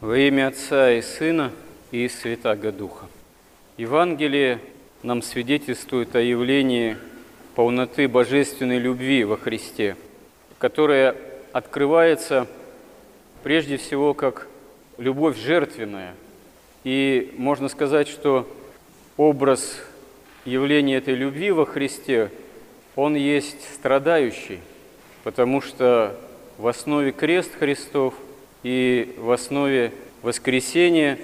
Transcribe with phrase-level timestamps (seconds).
[0.00, 1.52] Во имя Отца и Сына
[1.90, 3.04] и Святаго Духа.
[3.76, 4.58] Евангелие
[5.02, 6.96] нам свидетельствует о явлении
[7.54, 9.96] полноты божественной любви во Христе,
[10.56, 11.14] которая
[11.52, 12.46] открывается
[13.42, 14.48] прежде всего как
[14.96, 16.14] любовь жертвенная.
[16.82, 18.48] И можно сказать, что
[19.18, 19.82] образ
[20.46, 22.30] явления этой любви во Христе,
[22.96, 24.60] он есть страдающий,
[25.24, 26.18] потому что
[26.56, 28.14] в основе крест Христов
[28.62, 29.92] и в основе
[30.22, 31.18] воскресения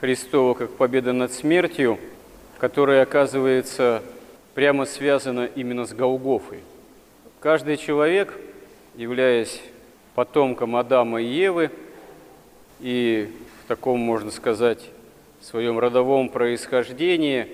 [0.00, 1.98] Христова как победа над смертью,
[2.58, 4.02] которая оказывается
[4.54, 6.60] прямо связана именно с Голгофой.
[7.40, 8.34] Каждый человек,
[8.96, 9.60] являясь
[10.14, 11.70] потомком Адама и Евы,
[12.80, 13.28] и
[13.64, 14.80] в таком, можно сказать,
[15.40, 17.48] своем родовом происхождении,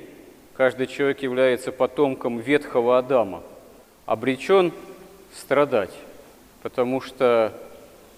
[0.56, 3.43] каждый человек является потомком ветхого Адама,
[4.06, 4.73] обречен
[5.34, 5.93] страдать,
[6.62, 7.52] потому что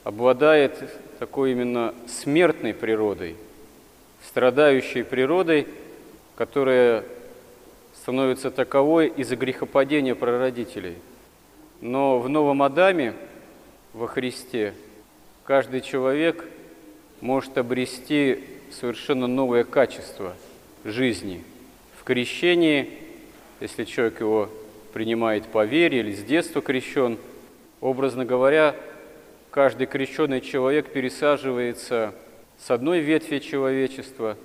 [0.07, 0.89] обладает
[1.19, 3.35] такой именно смертной природой,
[4.25, 5.67] страдающей природой,
[6.37, 7.03] которая
[7.93, 10.95] становится таковой из-за грехопадения прародителей.
[11.81, 13.15] Но в новом Адаме,
[13.95, 14.75] во Христе,
[15.43, 16.45] каждый человек
[17.21, 20.37] может обрести совершенно новое качество
[20.85, 21.43] жизни.
[21.99, 22.91] В крещении,
[23.59, 24.51] если человек его
[24.93, 27.19] принимает по вере или с детства крещен,
[27.81, 28.77] образно говоря,
[29.57, 32.13] каждый крещенный человек пересаживается
[32.63, 34.37] с одной ветви человечества,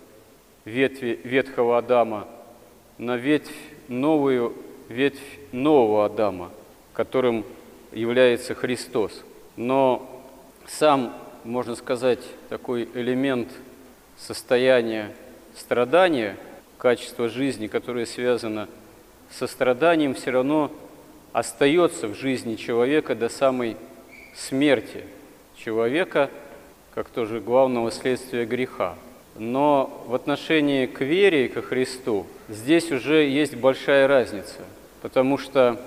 [0.63, 2.29] ветви ветхого Адама,
[2.97, 3.51] на ветвь
[3.89, 4.53] новую,
[4.87, 5.19] ветвь
[5.51, 6.49] нового Адама,
[6.93, 7.43] которым
[7.91, 9.25] является Христос.
[9.57, 10.23] Но
[10.65, 13.49] сам, можно сказать, такой элемент
[14.17, 15.11] состояния
[15.57, 16.37] страдания,
[16.77, 18.69] качество жизни, которое связано
[19.29, 20.71] со страданием, все равно
[21.33, 23.75] остается в жизни человека до самой
[24.35, 25.03] смерти
[25.55, 26.29] человека,
[26.93, 28.95] как тоже главного следствия греха.
[29.37, 34.59] Но в отношении к вере и ко Христу здесь уже есть большая разница,
[35.01, 35.79] потому что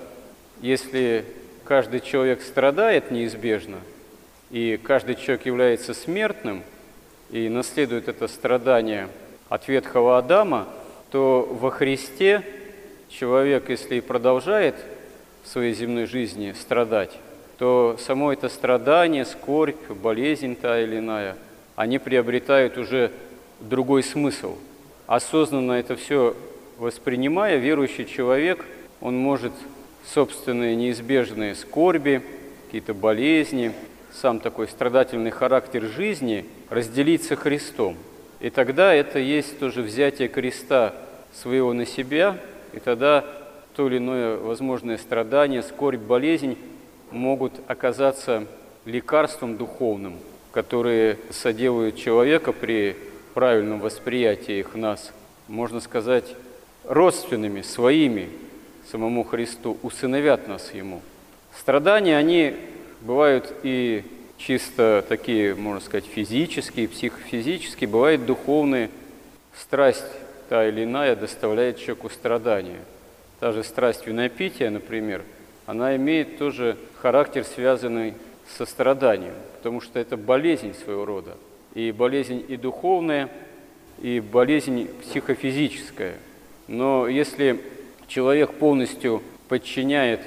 [0.61, 1.25] если
[1.63, 3.77] каждый человек страдает неизбежно,
[4.51, 6.63] и каждый человек является смертным
[7.31, 9.09] и наследует это страдание
[9.49, 10.67] от ветхого Адама,
[11.11, 12.43] то во Христе
[13.09, 14.75] человек, если и продолжает
[15.43, 17.11] в своей земной жизни страдать,
[17.57, 21.37] то само это страдание, скорбь, болезнь та или иная,
[21.75, 23.11] они приобретают уже
[23.59, 24.57] другой смысл.
[25.07, 26.35] Осознанно это все
[26.77, 28.65] воспринимая, верующий человек,
[29.01, 29.53] он может
[30.05, 32.21] собственные неизбежные скорби,
[32.65, 33.71] какие-то болезни,
[34.13, 37.95] сам такой страдательный характер жизни разделить со Христом.
[38.39, 40.93] И тогда это есть тоже взятие креста
[41.33, 42.37] своего на себя,
[42.73, 43.25] и тогда
[43.75, 46.57] то или иное возможное страдание, скорбь, болезнь
[47.11, 48.45] могут оказаться
[48.85, 50.17] лекарством духовным,
[50.51, 52.95] которые соделают человека при
[53.33, 55.11] правильном восприятии их нас,
[55.47, 56.35] можно сказать,
[56.85, 58.29] родственными, своими,
[58.89, 61.01] самому Христу, усыновят нас Ему.
[61.57, 62.55] Страдания, они
[63.01, 64.03] бывают и
[64.37, 68.89] чисто такие, можно сказать, физические, психофизические, бывают духовные.
[69.57, 70.05] Страсть
[70.49, 72.79] та или иная доставляет человеку страдания.
[73.39, 75.23] Та же страсть винопития, например,
[75.65, 78.13] она имеет тоже характер, связанный
[78.57, 81.37] со страданием, потому что это болезнь своего рода.
[81.73, 83.29] И болезнь и духовная,
[84.01, 86.15] и болезнь психофизическая.
[86.67, 87.61] Но если
[88.07, 90.21] человек полностью подчиняет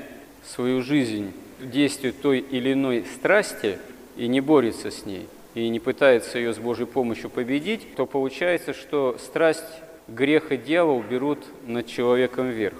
[0.44, 3.78] свою жизнь действию той или иной страсти
[4.16, 8.75] и не борется с ней, и не пытается ее с Божьей помощью победить, то получается,
[8.75, 9.65] что страсть,
[10.06, 12.76] грех и дьявол берут над человеком верх.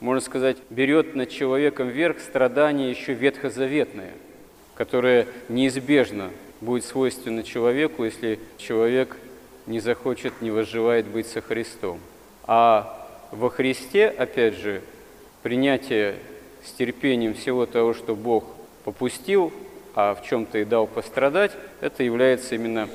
[0.00, 4.12] Можно сказать, берет над человеком верх страдание еще ветхозаветное,
[4.74, 9.16] которое неизбежно будет свойственно человеку, если человек
[9.66, 12.00] не захочет, не возжелает быть со Христом.
[12.46, 14.82] А во Христе, опять же,
[15.42, 16.16] принятие
[16.64, 18.44] с терпением всего того, что Бог
[18.84, 19.52] попустил,
[19.94, 22.88] а в чем-то и дал пострадать, это является именно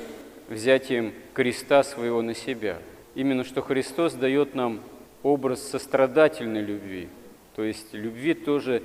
[0.48, 2.78] взятием креста своего на себя.
[3.14, 4.80] Именно что Христос дает нам
[5.24, 7.08] образ сострадательной любви,
[7.56, 8.80] то есть любви тоже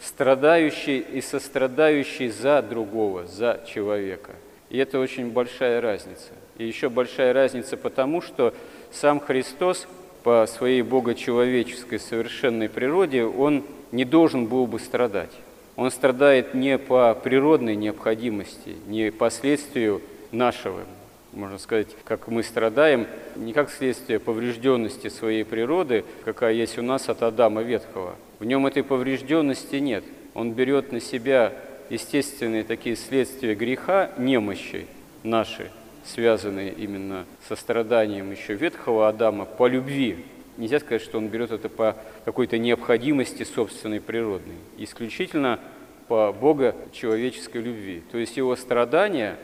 [0.00, 4.32] страдающей и сострадающей за другого, за человека.
[4.70, 6.32] И это очень большая разница.
[6.56, 8.54] И еще большая разница потому, что
[8.90, 9.86] сам Христос–
[10.24, 13.62] по своей богочеловеческой совершенной природе, он
[13.92, 15.30] не должен был бы страдать.
[15.76, 20.00] Он страдает не по природной необходимости, не по следствию
[20.32, 20.80] нашего,
[21.34, 27.08] можно сказать, как мы страдаем, не как следствие поврежденности своей природы, какая есть у нас
[27.08, 28.16] от Адама Ветхого.
[28.38, 30.04] В нем этой поврежденности нет.
[30.34, 31.52] Он берет на себя
[31.90, 34.86] естественные такие следствия греха, немощи
[35.22, 35.70] наши,
[36.04, 40.24] связанные именно со страданием еще ветхого Адама по любви.
[40.56, 45.58] Нельзя сказать, что он берет это по какой-то необходимости собственной природной, исключительно
[46.06, 48.02] по Бога человеческой любви.
[48.12, 49.36] То есть его страдания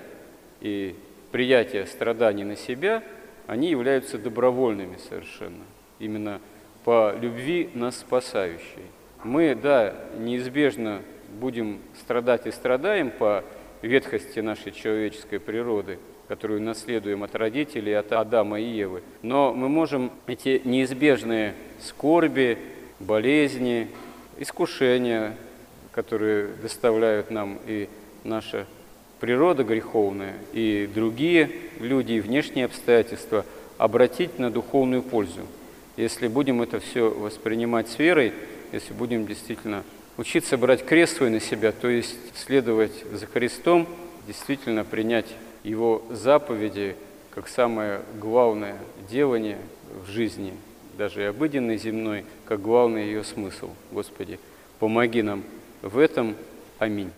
[0.60, 0.94] и
[1.30, 3.02] приятие страданий на себя,
[3.46, 5.64] они являются добровольными совершенно,
[5.98, 6.40] именно
[6.84, 8.84] по любви нас спасающей.
[9.22, 11.02] Мы, да, неизбежно
[11.38, 13.44] будем страдать и страдаем по
[13.82, 15.98] ветхости нашей человеческой природы,
[16.28, 19.02] которую наследуем от родителей, от Адама и Евы.
[19.22, 22.58] Но мы можем эти неизбежные скорби,
[22.98, 23.88] болезни,
[24.38, 25.36] искушения,
[25.92, 27.88] которые доставляют нам и
[28.24, 28.66] наша
[29.20, 33.44] природа греховная, и другие люди, и внешние обстоятельства,
[33.78, 35.42] обратить на духовную пользу.
[35.96, 38.32] Если будем это все воспринимать с верой,
[38.72, 39.84] если будем действительно
[40.16, 43.86] учиться брать крест свой на себя, то есть следовать за Христом,
[44.26, 45.26] действительно принять
[45.64, 46.96] Его заповеди
[47.34, 48.76] как самое главное
[49.10, 49.58] делание
[50.04, 50.52] в жизни,
[50.98, 53.70] даже и обыденной земной, как главный ее смысл.
[53.92, 54.38] Господи,
[54.78, 55.44] помоги нам
[55.82, 56.34] в этом.
[56.78, 57.10] Аминь.